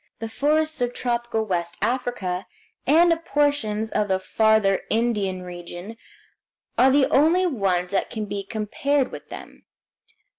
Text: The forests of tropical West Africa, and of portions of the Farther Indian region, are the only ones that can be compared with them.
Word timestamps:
The 0.17 0.29
forests 0.29 0.81
of 0.81 0.95
tropical 0.95 1.45
West 1.45 1.77
Africa, 1.79 2.47
and 2.87 3.13
of 3.13 3.23
portions 3.23 3.91
of 3.91 4.07
the 4.07 4.17
Farther 4.17 4.81
Indian 4.89 5.43
region, 5.43 5.95
are 6.75 6.89
the 6.89 7.05
only 7.11 7.45
ones 7.45 7.91
that 7.91 8.09
can 8.09 8.25
be 8.25 8.43
compared 8.43 9.11
with 9.11 9.29
them. 9.29 9.63